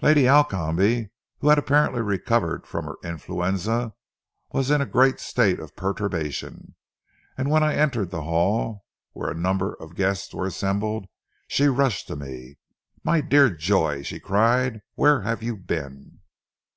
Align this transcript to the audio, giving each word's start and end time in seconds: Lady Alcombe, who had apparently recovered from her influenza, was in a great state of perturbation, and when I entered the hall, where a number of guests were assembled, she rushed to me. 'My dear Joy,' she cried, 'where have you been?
Lady 0.00 0.28
Alcombe, 0.28 1.10
who 1.40 1.48
had 1.48 1.58
apparently 1.58 2.00
recovered 2.00 2.68
from 2.68 2.84
her 2.84 2.94
influenza, 3.02 3.92
was 4.52 4.70
in 4.70 4.80
a 4.80 4.86
great 4.86 5.18
state 5.18 5.58
of 5.58 5.74
perturbation, 5.74 6.76
and 7.36 7.50
when 7.50 7.64
I 7.64 7.74
entered 7.74 8.10
the 8.12 8.22
hall, 8.22 8.84
where 9.10 9.28
a 9.28 9.34
number 9.34 9.74
of 9.74 9.96
guests 9.96 10.32
were 10.32 10.46
assembled, 10.46 11.06
she 11.48 11.66
rushed 11.66 12.06
to 12.06 12.14
me. 12.14 12.58
'My 13.02 13.22
dear 13.22 13.50
Joy,' 13.50 14.02
she 14.04 14.20
cried, 14.20 14.82
'where 14.94 15.22
have 15.22 15.42
you 15.42 15.56
been? 15.56 16.20